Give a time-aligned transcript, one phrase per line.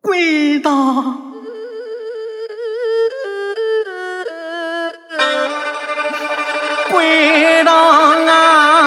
[0.00, 1.32] 归档。
[6.90, 8.80] 归档啊！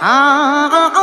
[0.00, 1.01] 啊！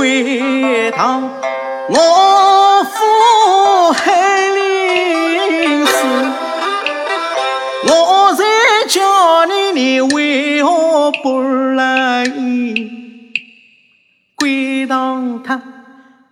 [0.00, 1.30] 归堂，
[1.90, 5.92] 我父海陵死，
[7.86, 8.42] 我在
[8.88, 12.90] 叫你，你为何不来意？
[14.36, 15.60] 归堂他，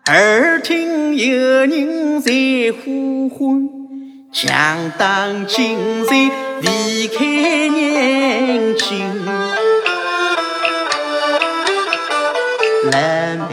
[0.06, 2.32] 耳听有人在
[2.72, 3.68] 呼唤，
[4.32, 6.06] 强当今日
[6.62, 9.67] 离开眼睛。
[12.90, 13.52] 蓝莓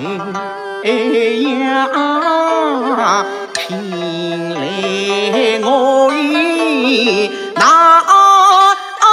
[1.60, 1.88] 呀，
[3.54, 4.60] 拼来
[5.64, 5.68] 我
[6.14, 7.62] 意，那
[9.02, 9.06] 爱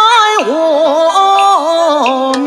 [0.46, 0.50] 我
[2.38, 2.46] 命，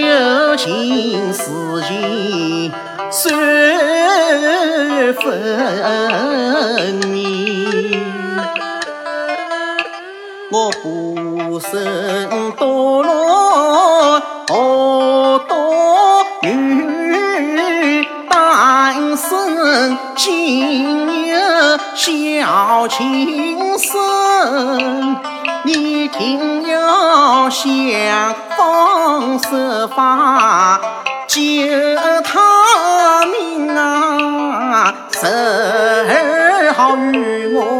[0.00, 1.42] 有情事
[1.86, 2.72] 情
[3.10, 3.22] 三
[5.14, 5.24] 分
[7.08, 7.14] 明。
[10.48, 11.72] 我不慎
[12.56, 13.02] 堕
[16.70, 21.38] 有但生竟有
[21.94, 25.16] 小情深
[25.64, 30.80] 你定要想方设法
[31.26, 31.42] 救
[32.24, 37.75] 他命啊才好与我